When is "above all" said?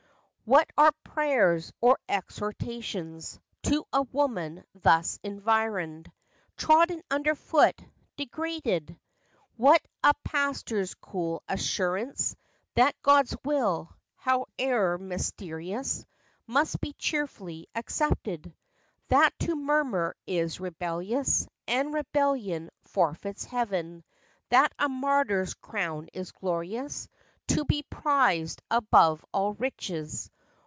28.69-29.53